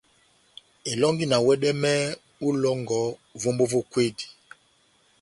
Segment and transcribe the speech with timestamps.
[0.91, 2.03] Elɔ́ngi na wɛdɛmɛhɛ
[2.45, 2.99] ó ilɔ́ngɔ
[3.41, 4.25] vómbo vó kwedi.